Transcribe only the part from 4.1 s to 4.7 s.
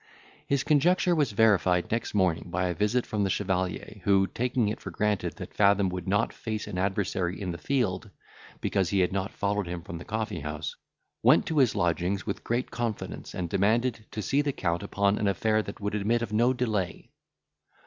taking